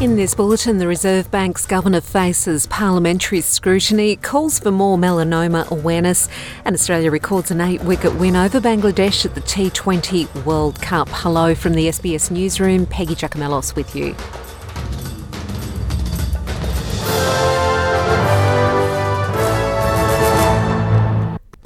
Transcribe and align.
In 0.00 0.14
this 0.14 0.32
bulletin, 0.32 0.78
the 0.78 0.86
Reserve 0.86 1.28
Bank's 1.32 1.66
governor 1.66 2.00
faces 2.00 2.68
parliamentary 2.68 3.40
scrutiny, 3.40 4.14
calls 4.14 4.60
for 4.60 4.70
more 4.70 4.96
melanoma 4.96 5.68
awareness, 5.72 6.28
and 6.64 6.72
Australia 6.72 7.10
records 7.10 7.50
an 7.50 7.60
eight 7.60 7.82
wicket 7.82 8.14
win 8.14 8.36
over 8.36 8.60
Bangladesh 8.60 9.24
at 9.26 9.34
the 9.34 9.40
T20 9.40 10.44
World 10.44 10.80
Cup. 10.80 11.08
Hello 11.10 11.52
from 11.52 11.72
the 11.72 11.88
SBS 11.88 12.30
Newsroom, 12.30 12.86
Peggy 12.86 13.16
Giakoumelos 13.16 13.74
with 13.74 13.96
you. 13.96 14.14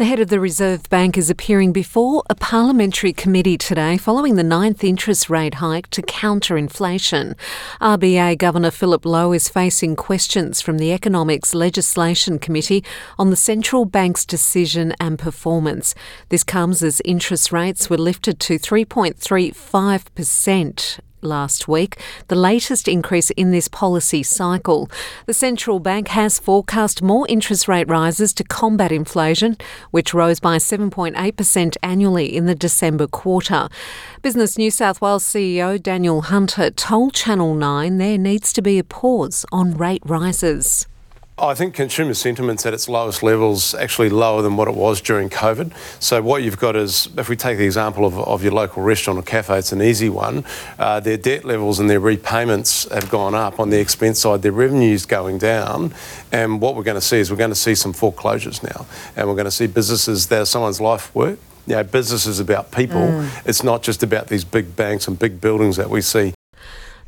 The 0.03 0.09
head 0.09 0.19
of 0.19 0.31
the 0.31 0.41
Reserve 0.41 0.91
Bank 0.91 1.17
is 1.17 1.31
appearing 1.31 1.73
before 1.73 2.25
a 2.29 2.35
parliamentary 2.35 3.13
committee 3.13 3.57
today 3.57 3.97
following 3.97 4.35
the 4.35 4.43
ninth 4.43 4.83
interest 4.83 5.31
rate 5.31 5.55
hike 5.55 5.89
to 5.91 6.03
counter 6.03 6.59
inflation. 6.59 7.37
RBA 7.81 8.37
Governor 8.39 8.73
Philip 8.73 9.07
Lowe 9.07 9.31
is 9.31 9.49
facing 9.49 9.95
questions 9.95 10.61
from 10.61 10.79
the 10.79 10.93
Economics 10.93 11.55
Legislation 11.55 12.41
Committee 12.41 12.83
on 13.17 13.31
the 13.31 13.37
central 13.37 13.85
bank's 13.85 14.27
decision 14.27 14.93
and 14.99 15.21
performance. 15.21 15.95
This 16.31 16.43
comes 16.43 16.83
as 16.83 17.01
interest 17.05 17.53
rates 17.53 17.89
were 17.89 17.97
lifted 17.97 18.41
to 18.41 18.59
3.35% 18.59 20.99
last 21.23 21.69
week, 21.69 21.99
the 22.29 22.35
latest 22.35 22.89
increase 22.89 23.31
in 23.31 23.51
this 23.51 23.69
policy 23.69 24.23
cycle. 24.23 24.91
The 25.27 25.35
central 25.35 25.79
bank 25.79 26.09
has 26.09 26.39
forecast 26.39 27.03
more 27.03 27.27
interest 27.29 27.69
rate 27.69 27.89
rises 27.89 28.33
to 28.35 28.45
combat 28.45 28.93
inflation, 28.93 29.57
which 29.91 30.15
rose 30.15 30.41
by 30.41 30.57
7.8% 30.57 31.77
annually 31.83 32.37
in 32.37 32.47
the 32.47 32.55
December 32.55 33.07
quarter. 33.07 33.69
Business 34.23 34.59
New 34.59 34.71
South 34.71 35.01
Wales 35.01 35.25
CEO 35.25 35.83
Daniel 35.83 36.23
Hunter 36.23 36.71
told 36.71 37.15
Channel 37.15 37.55
9 37.55 37.99
there 37.99 38.19
needs 38.19 38.53
to 38.53 38.63
be 38.63 38.79
a 38.79 38.85
pause 38.85 39.45
on 39.53 39.77
rate 39.77 40.03
rises. 40.05 40.87
I 41.39 41.55
think 41.55 41.75
consumer 41.75 42.13
sentiment's 42.13 42.67
at 42.67 42.75
its 42.75 42.91
lowest 42.91 43.23
levels, 43.23 43.75
actually 43.75 44.11
lower 44.11 44.43
than 44.43 44.57
what 44.57 44.69
it 44.69 44.75
was 44.75 45.01
during 45.01 45.31
COVID. 45.31 45.73
So 45.99 46.21
what 46.21 46.43
you've 46.43 46.59
got 46.59 46.77
is, 46.77 47.09
if 47.17 47.31
we 47.31 47.37
take 47.37 47.57
the 47.57 47.65
example 47.65 48.05
of, 48.05 48.19
of 48.19 48.45
your 48.45 48.53
local 48.53 48.83
restaurant 48.83 49.19
or 49.19 49.23
cafe, 49.23 49.59
it's 49.59 49.73
an 49.73 49.81
easy 49.81 50.11
one. 50.11 50.45
Uh, 50.79 51.01
their 51.01 51.17
debt 51.17 51.47
levels 51.47 51.81
and 51.81 51.89
their 51.89 52.01
repayments 52.01 52.87
have 52.93 53.09
gone 53.09 53.35
up 53.35 53.59
on 53.59 53.71
the 53.71 53.81
expense 53.81 54.21
side. 54.21 54.43
Their 54.43 54.53
revenue's 54.53 55.07
going 55.07 55.39
down, 55.39 55.95
and 56.31 56.61
what 56.61 56.77
we're 56.77 56.83
going 56.83 56.97
to 56.97 57.01
see 57.01 57.19
is 57.19 57.31
we're 57.31 57.39
going 57.39 57.51
to 57.51 57.57
see 57.57 57.75
some 57.75 57.95
foreclosures 57.95 58.63
now, 58.63 58.87
and 59.17 59.27
we're 59.27 59.35
going 59.35 59.47
to 59.47 59.51
see 59.51 59.67
businesses 59.67 60.27
that 60.27 60.43
are 60.43 60.47
someone's 60.47 60.81
life 60.81 61.15
work 61.15 61.39
you 61.67 61.77
know, 61.77 61.85
business 61.85 62.27
is 62.27 62.41
about 62.41 62.73
people. 62.73 63.01
Mm. 63.01 63.47
It's 63.47 63.63
not 63.63 63.85
just 63.85 64.03
about 64.03 64.27
these 64.27 64.45
big 64.45 64.75
banks 64.75 65.07
and 65.07 65.17
big 65.17 65.41
buildings 65.41 65.77
that 65.77 65.89
we 65.89 66.01
see. 66.01 66.35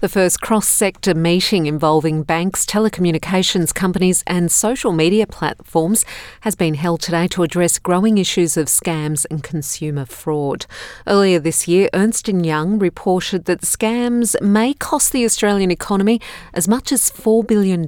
The 0.04 0.10
first 0.10 0.42
cross 0.42 0.68
sector 0.68 1.14
meeting 1.14 1.64
involving 1.64 2.24
banks, 2.24 2.66
telecommunications 2.66 3.74
companies, 3.74 4.22
and 4.26 4.52
social 4.52 4.92
media 4.92 5.26
platforms 5.26 6.04
has 6.42 6.54
been 6.54 6.74
held 6.74 7.00
today 7.00 7.26
to 7.28 7.42
address 7.42 7.78
growing 7.78 8.18
issues 8.18 8.58
of 8.58 8.66
scams 8.66 9.24
and 9.30 9.42
consumer 9.42 10.04
fraud. 10.04 10.66
Earlier 11.06 11.38
this 11.38 11.66
year, 11.66 11.88
Ernst 11.94 12.28
Young 12.28 12.78
reported 12.78 13.46
that 13.46 13.62
scams 13.62 14.38
may 14.42 14.74
cost 14.74 15.10
the 15.10 15.24
Australian 15.24 15.70
economy 15.70 16.20
as 16.52 16.68
much 16.68 16.92
as 16.92 17.10
$4 17.10 17.46
billion 17.46 17.80
in 17.84 17.86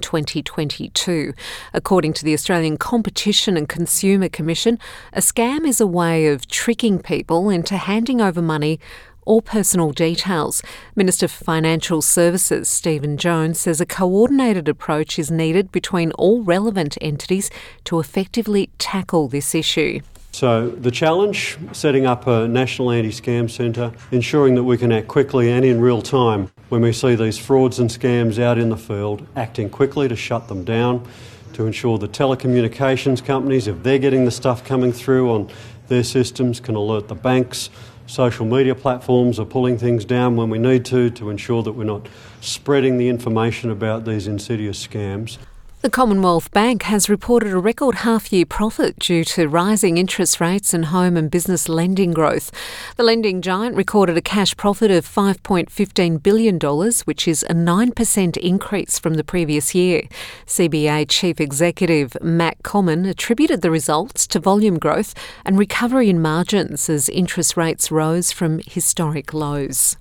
2022. 0.00 1.32
According 1.72 2.12
to 2.14 2.24
the 2.24 2.34
Australian 2.34 2.76
Competition 2.76 3.56
and 3.56 3.68
Consumer 3.68 4.28
Commission, 4.28 4.80
a 5.12 5.20
scam 5.20 5.64
is 5.64 5.80
a 5.80 5.86
way 5.86 6.26
of 6.26 6.48
tricking 6.48 6.98
people 6.98 7.50
into 7.50 7.76
handing 7.76 8.20
over 8.20 8.42
money 8.42 8.80
or 9.26 9.42
personal 9.42 9.90
details. 9.90 10.62
Minister 10.94 11.28
for 11.28 11.44
Financial 11.44 12.00
Services 12.00 12.68
Stephen 12.68 13.18
Jones 13.18 13.60
says 13.60 13.80
a 13.80 13.86
coordinated 13.86 14.68
approach 14.68 15.18
is 15.18 15.30
needed 15.30 15.70
between 15.70 16.12
all 16.12 16.42
relevant 16.42 16.96
entities 17.02 17.50
to 17.84 18.00
effectively 18.00 18.70
tackle 18.78 19.28
this 19.28 19.54
issue. 19.54 20.00
So, 20.36 20.68
the 20.68 20.90
challenge 20.90 21.56
setting 21.72 22.04
up 22.04 22.26
a 22.26 22.46
national 22.46 22.90
anti 22.90 23.08
scam 23.08 23.50
centre, 23.50 23.90
ensuring 24.10 24.54
that 24.56 24.64
we 24.64 24.76
can 24.76 24.92
act 24.92 25.08
quickly 25.08 25.50
and 25.50 25.64
in 25.64 25.80
real 25.80 26.02
time 26.02 26.50
when 26.68 26.82
we 26.82 26.92
see 26.92 27.14
these 27.14 27.38
frauds 27.38 27.78
and 27.78 27.88
scams 27.88 28.38
out 28.38 28.58
in 28.58 28.68
the 28.68 28.76
field, 28.76 29.26
acting 29.34 29.70
quickly 29.70 30.08
to 30.08 30.14
shut 30.14 30.46
them 30.48 30.62
down, 30.62 31.08
to 31.54 31.64
ensure 31.64 31.96
the 31.96 32.06
telecommunications 32.06 33.24
companies, 33.24 33.66
if 33.66 33.82
they're 33.82 33.98
getting 33.98 34.26
the 34.26 34.30
stuff 34.30 34.62
coming 34.62 34.92
through 34.92 35.30
on 35.30 35.50
their 35.88 36.04
systems, 36.04 36.60
can 36.60 36.74
alert 36.74 37.08
the 37.08 37.14
banks 37.14 37.70
social 38.06 38.46
media 38.46 38.74
platforms 38.74 39.38
are 39.38 39.44
pulling 39.44 39.78
things 39.78 40.04
down 40.04 40.36
when 40.36 40.48
we 40.48 40.58
need 40.58 40.84
to 40.86 41.10
to 41.10 41.30
ensure 41.30 41.62
that 41.62 41.72
we're 41.72 41.84
not 41.84 42.08
spreading 42.40 42.98
the 42.98 43.08
information 43.08 43.70
about 43.70 44.04
these 44.04 44.26
insidious 44.26 44.86
scams. 44.86 45.38
The 45.86 45.90
Commonwealth 45.90 46.50
Bank 46.50 46.82
has 46.82 47.08
reported 47.08 47.52
a 47.52 47.58
record 47.58 47.98
half 47.98 48.32
year 48.32 48.44
profit 48.44 48.98
due 48.98 49.22
to 49.22 49.46
rising 49.46 49.98
interest 49.98 50.40
rates 50.40 50.74
and 50.74 50.86
home 50.86 51.16
and 51.16 51.30
business 51.30 51.68
lending 51.68 52.10
growth. 52.10 52.50
The 52.96 53.04
lending 53.04 53.40
giant 53.40 53.76
recorded 53.76 54.16
a 54.16 54.20
cash 54.20 54.56
profit 54.56 54.90
of 54.90 55.06
$5.15 55.06 56.20
billion, 56.24 56.58
which 57.04 57.28
is 57.28 57.44
a 57.44 57.54
9% 57.54 58.36
increase 58.38 58.98
from 58.98 59.14
the 59.14 59.22
previous 59.22 59.76
year. 59.76 60.08
CBA 60.46 61.06
Chief 61.08 61.40
Executive 61.40 62.16
Matt 62.20 62.64
Comyn 62.64 63.08
attributed 63.08 63.62
the 63.62 63.70
results 63.70 64.26
to 64.26 64.40
volume 64.40 64.80
growth 64.80 65.14
and 65.44 65.56
recovery 65.56 66.10
in 66.10 66.20
margins 66.20 66.90
as 66.90 67.08
interest 67.10 67.56
rates 67.56 67.92
rose 67.92 68.32
from 68.32 68.60
historic 68.66 69.32
lows. 69.32 69.96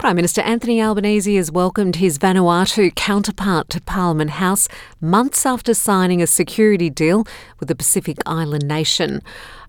Prime 0.00 0.16
Minister 0.16 0.40
Anthony 0.40 0.80
Albanese 0.80 1.36
has 1.36 1.52
welcomed 1.52 1.96
his 1.96 2.18
Vanuatu 2.18 2.94
counterpart 2.94 3.68
to 3.68 3.82
Parliament 3.82 4.30
House 4.30 4.66
months 4.98 5.44
after 5.44 5.74
signing 5.74 6.22
a 6.22 6.26
security 6.26 6.88
deal 6.88 7.26
with 7.58 7.68
the 7.68 7.74
Pacific 7.74 8.16
Island 8.24 8.66
nation. 8.66 9.20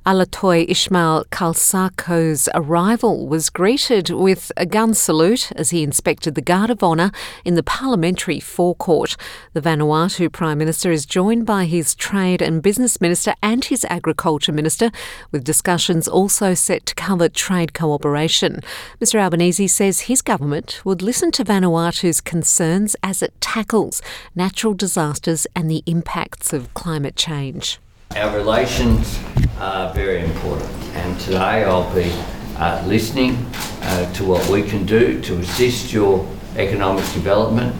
Alatoi 0.04 0.66
Ishmael 0.68 1.26
Kalsakau's 1.26 2.50
arrival 2.56 3.28
was 3.28 3.52
greeted 3.52 4.10
with 4.10 4.52
a 4.58 4.66
gun 4.66 4.96
salute 4.96 5.52
as 5.52 5.70
he 5.70 5.84
inspected 5.84 6.34
the 6.34 6.42
Guard 6.42 6.72
of 6.72 6.82
Honour 6.82 7.12
in 7.46 7.54
the 7.54 7.62
parliamentary 7.62 8.40
forecourt. 8.40 9.16
The 9.54 9.62
Vanuatu 9.62 10.32
Prime 10.32 10.58
Minister 10.58 10.92
is 10.92 11.06
joined 11.06 11.46
by 11.46 11.66
his 11.66 11.94
Trade 11.94 12.42
and 12.42 12.64
Business 12.64 13.00
Minister 13.00 13.36
and 13.44 13.64
his 13.64 13.86
Agriculture 13.92 14.52
Minister, 14.52 14.90
with 15.32 15.44
discussions 15.44 16.08
also 16.08 16.56
set 16.56 16.88
to 16.88 16.96
cover 16.96 17.30
trade 17.30 17.76
cooperation. 17.76 18.62
Mr 19.00 19.22
Albanese 19.22 19.68
says 19.68 20.02
his 20.02 20.24
government 20.24 20.82
would 20.84 21.04
listen 21.04 21.30
to 21.34 21.44
Vanuatu's 21.44 22.22
concerns 22.22 22.96
as 23.04 23.22
it 23.22 23.40
tackles 23.40 24.02
natural 24.34 24.74
disasters 24.74 25.46
and 25.56 25.70
the 25.70 25.84
impacts 25.86 26.54
of 26.54 26.74
climate 26.74 27.16
change. 27.16 27.78
Our 28.16 28.36
relations 28.36 29.20
are 29.62 29.94
very 29.94 30.24
important, 30.24 30.72
and 30.96 31.20
today 31.20 31.64
I'll 31.64 31.94
be 31.94 32.12
uh, 32.58 32.84
listening 32.88 33.46
uh, 33.84 34.12
to 34.14 34.26
what 34.26 34.50
we 34.50 34.64
can 34.64 34.88
do 34.88 35.22
to 35.22 35.38
assist 35.38 35.94
your 35.94 36.28
economic 36.56 37.04
development. 37.14 37.76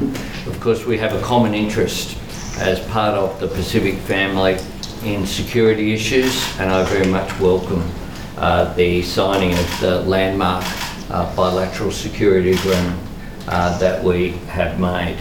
Of 0.46 0.60
course, 0.60 0.86
we 0.86 1.00
have 1.00 1.16
a 1.16 1.22
common 1.24 1.56
interest 1.56 2.20
as 2.60 2.80
part 2.90 3.16
of 3.16 3.40
the 3.40 3.48
Pacific 3.48 3.96
family 4.02 4.60
in 5.04 5.26
security 5.26 5.92
issues, 5.92 6.56
and 6.60 6.70
I 6.70 6.84
very 6.84 7.08
much 7.08 7.40
welcome 7.40 7.84
uh, 8.38 8.72
the 8.76 9.02
signing 9.02 9.54
of 9.58 9.80
the 9.80 10.02
landmark 10.02 10.64
uh, 11.10 11.36
bilateral 11.36 11.90
security 11.92 12.52
agreement 12.52 13.00
uh, 13.48 13.76
that 13.80 14.04
we 14.04 14.34
have 14.54 14.80
made. 14.80 15.18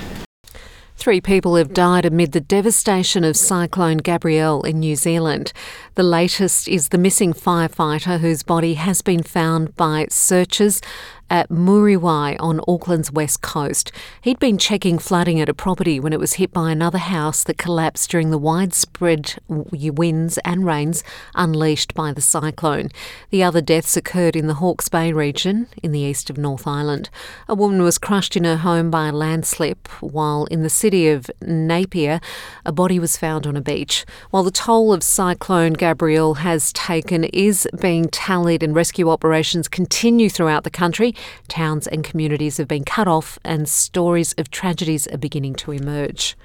Three 1.01 1.23
people 1.23 1.57
have 1.57 1.73
died 1.73 2.05
amid 2.05 2.33
the 2.33 2.43
devastation 2.43 3.25
of 3.25 3.35
Cyclone 3.35 3.97
Gabrielle 3.97 4.61
in 4.65 4.81
New 4.81 4.97
Zealand. 4.97 5.55
The 5.95 6.03
latest 6.03 6.69
is 6.69 6.91
the 6.91 6.99
missing 6.99 7.33
firefighter 7.33 8.21
whose 8.21 8.43
body 8.43 8.75
has 8.75 9.01
been 9.01 9.23
found 9.23 9.75
by 9.77 10.09
searchers 10.11 10.83
at 11.31 11.49
Muriwai 11.49 12.37
on 12.41 12.61
Auckland's 12.67 13.13
west 13.13 13.41
coast. 13.41 13.93
He'd 14.21 14.41
been 14.41 14.59
checking 14.59 14.99
flooding 14.99 15.41
at 15.41 15.49
a 15.49 15.55
property 15.55 16.01
when 16.01 16.13
it 16.13 16.19
was 16.19 16.35
hit 16.35 16.53
by 16.53 16.73
another 16.73 16.99
house 16.99 17.45
that 17.45 17.57
collapsed 17.57 18.11
during 18.11 18.31
the 18.31 18.39
widespread 18.39 19.37
winds 19.49 20.39
and 20.39 20.67
rains 20.67 21.05
unleashed 21.37 21.95
by 21.95 22.13
the 22.13 22.21
cyclone. 22.21 22.89
The 23.31 23.45
other 23.45 23.61
deaths 23.61 23.97
occurred 23.97 24.35
in 24.35 24.49
the 24.49 24.55
Hawke's 24.55 24.89
Bay 24.89 25.13
region 25.13 25.69
in 25.83 25.93
the 25.93 26.01
east 26.01 26.29
of 26.29 26.37
North 26.37 26.67
Island. 26.67 27.09
A 27.49 27.55
woman 27.55 27.83
was 27.83 27.97
crushed 27.97 28.37
in 28.37 28.45
her 28.45 28.57
home 28.57 28.91
by 28.91 29.09
a 29.09 29.13
landslip, 29.13 29.87
while 30.01 30.47
in 30.47 30.63
the 30.63 30.69
city 30.69 31.09
of 31.09 31.31
Napier, 31.41 32.21
a 32.67 32.73
body 32.73 32.99
was 32.99 33.17
found 33.17 33.47
on 33.47 33.57
a 33.57 33.61
beach. 33.61 34.05
While 34.31 34.43
the 34.43 34.51
toll 34.51 34.93
of 34.93 35.05
Cyclone 35.05 35.75
Gabrielle 35.75 36.35
has 36.35 36.73
taken 36.73 37.25
is 37.25 37.69
being 37.81 38.09
tallied 38.09 38.65
and 38.65 38.75
rescue 38.75 39.09
operations 39.09 39.69
continue 39.69 40.29
throughout 40.29 40.65
the 40.65 40.71
country, 40.71 41.15
Towns 41.49 41.87
and 41.87 42.05
communities 42.05 42.57
have 42.57 42.69
been 42.69 42.85
cut 42.85 43.09
off, 43.09 43.39
and 43.45 43.69
stories 43.69 44.35
of 44.39 44.51
tragedies 44.51 45.07
are 45.09 45.19
beginning 45.19 45.55
to 45.57 45.73
emerge. 45.73 46.37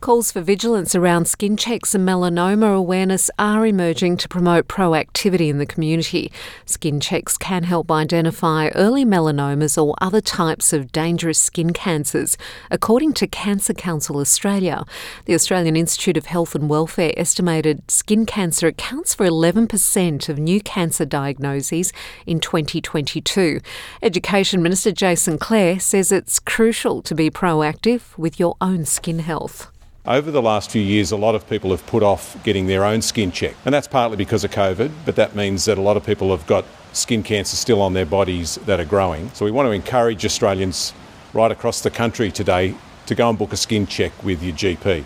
Calls 0.00 0.32
for 0.32 0.40
vigilance 0.40 0.94
around 0.94 1.28
skin 1.28 1.58
checks 1.58 1.94
and 1.94 2.08
melanoma 2.08 2.74
awareness 2.74 3.30
are 3.38 3.66
emerging 3.66 4.16
to 4.16 4.30
promote 4.30 4.66
proactivity 4.66 5.50
in 5.50 5.58
the 5.58 5.66
community. 5.66 6.32
Skin 6.64 7.00
checks 7.00 7.36
can 7.36 7.64
help 7.64 7.90
identify 7.90 8.68
early 8.68 9.04
melanomas 9.04 9.76
or 9.76 9.94
other 10.00 10.22
types 10.22 10.72
of 10.72 10.90
dangerous 10.90 11.38
skin 11.38 11.74
cancers, 11.74 12.38
according 12.70 13.12
to 13.12 13.26
Cancer 13.26 13.74
Council 13.74 14.16
Australia. 14.16 14.86
The 15.26 15.34
Australian 15.34 15.76
Institute 15.76 16.16
of 16.16 16.24
Health 16.24 16.54
and 16.54 16.70
Welfare 16.70 17.12
estimated 17.18 17.82
skin 17.90 18.24
cancer 18.24 18.68
accounts 18.68 19.14
for 19.14 19.26
11% 19.26 20.28
of 20.30 20.38
new 20.38 20.62
cancer 20.62 21.04
diagnoses 21.04 21.92
in 22.24 22.40
2022. 22.40 23.60
Education 24.02 24.62
Minister 24.62 24.92
Jason 24.92 25.36
Clare 25.36 25.78
says 25.78 26.10
it's 26.10 26.40
crucial 26.40 27.02
to 27.02 27.14
be 27.14 27.30
proactive 27.30 28.16
with 28.16 28.40
your 28.40 28.56
own 28.62 28.86
skin 28.86 29.18
health. 29.18 29.70
Over 30.06 30.30
the 30.30 30.40
last 30.40 30.70
few 30.70 30.80
years, 30.80 31.12
a 31.12 31.16
lot 31.16 31.34
of 31.34 31.46
people 31.46 31.72
have 31.72 31.84
put 31.84 32.02
off 32.02 32.42
getting 32.42 32.66
their 32.66 32.86
own 32.86 33.02
skin 33.02 33.30
checked, 33.30 33.58
and 33.66 33.74
that's 33.74 33.86
partly 33.86 34.16
because 34.16 34.44
of 34.44 34.50
COVID, 34.50 34.90
but 35.04 35.14
that 35.16 35.36
means 35.36 35.66
that 35.66 35.76
a 35.76 35.82
lot 35.82 35.98
of 35.98 36.06
people 36.06 36.30
have 36.30 36.46
got 36.46 36.64
skin 36.94 37.22
cancer 37.22 37.54
still 37.54 37.82
on 37.82 37.92
their 37.92 38.06
bodies 38.06 38.54
that 38.64 38.80
are 38.80 38.86
growing. 38.86 39.28
So 39.34 39.44
we 39.44 39.50
want 39.50 39.66
to 39.66 39.72
encourage 39.72 40.24
Australians 40.24 40.94
right 41.34 41.52
across 41.52 41.82
the 41.82 41.90
country 41.90 42.30
today 42.32 42.74
to 43.06 43.14
go 43.14 43.28
and 43.28 43.38
book 43.38 43.52
a 43.52 43.58
skin 43.58 43.86
check 43.86 44.12
with 44.24 44.42
your 44.42 44.54
GP. 44.54 45.04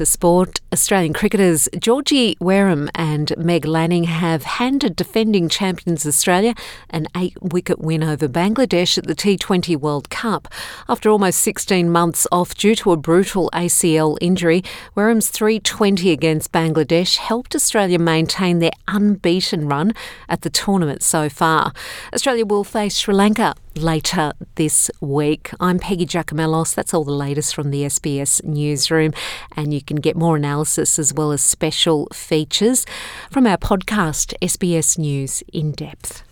To 0.00 0.06
sport, 0.06 0.62
Australian 0.72 1.12
cricketers 1.12 1.68
Georgia 1.78 2.32
Wareham 2.40 2.88
and 2.94 3.36
Meg 3.36 3.66
Lanning 3.66 4.04
have 4.04 4.44
handed 4.44 4.96
defending 4.96 5.50
champions 5.50 6.06
Australia 6.06 6.54
an 6.88 7.06
eight 7.14 7.36
wicket 7.42 7.80
win 7.80 8.02
over 8.02 8.26
Bangladesh 8.26 8.96
at 8.96 9.06
the 9.06 9.14
T20 9.14 9.76
World 9.76 10.08
Cup. 10.08 10.48
After 10.88 11.10
almost 11.10 11.40
16 11.40 11.90
months 11.90 12.26
off 12.32 12.54
due 12.54 12.74
to 12.76 12.92
a 12.92 12.96
brutal 12.96 13.50
ACL 13.52 14.16
injury, 14.22 14.64
Wareham's 14.94 15.28
320 15.28 16.10
against 16.12 16.50
Bangladesh 16.50 17.18
helped 17.18 17.54
Australia 17.54 17.98
maintain 17.98 18.58
their 18.58 18.72
unbeaten 18.88 19.68
run 19.68 19.92
at 20.30 20.40
the 20.40 20.48
tournament 20.48 21.02
so 21.02 21.28
far. 21.28 21.74
Australia 22.14 22.46
will 22.46 22.64
face 22.64 22.96
Sri 22.96 23.12
Lanka 23.12 23.54
later 23.76 24.32
this 24.56 24.90
week. 25.00 25.50
I'm 25.60 25.78
Peggy 25.78 26.06
Giakoumelos. 26.06 26.74
That's 26.74 26.92
all 26.94 27.04
the 27.04 27.12
latest 27.12 27.54
from 27.54 27.70
the 27.70 27.82
SBS 27.82 28.44
newsroom, 28.44 29.12
and 29.56 29.72
you 29.72 29.82
can 29.82 29.96
get 29.96 30.16
more 30.16 30.36
analysis 30.36 30.98
as 30.98 31.14
well 31.14 31.32
as 31.32 31.42
special 31.42 32.08
features 32.12 32.86
from 33.30 33.46
our 33.46 33.58
podcast, 33.58 34.34
SBS 34.42 34.98
News 34.98 35.42
in 35.52 35.72
Depth. 35.72 36.22